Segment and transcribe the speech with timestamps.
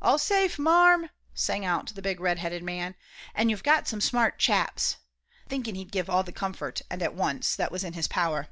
[0.00, 2.94] "All safe, Marm," sang out the big redheaded man;
[3.34, 4.96] "and you've got some smart chaps,"
[5.50, 8.48] thinking he'd give all the comfort, and at once, that was in his power.